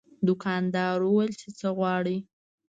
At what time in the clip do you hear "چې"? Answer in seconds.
1.41-1.49